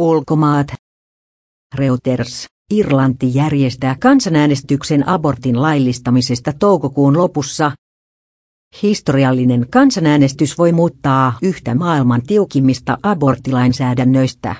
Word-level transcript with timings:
Ulkomaat. 0.00 0.66
Reuters. 1.74 2.46
Irlanti 2.70 3.34
järjestää 3.34 3.96
kansanäänestyksen 4.00 5.08
abortin 5.08 5.62
laillistamisesta 5.62 6.52
toukokuun 6.58 7.18
lopussa. 7.18 7.72
Historiallinen 8.82 9.66
kansanäänestys 9.70 10.58
voi 10.58 10.72
muuttaa 10.72 11.32
yhtä 11.42 11.74
maailman 11.74 12.22
tiukimmista 12.22 12.98
aborttilainsäädännöistä. 13.02 14.56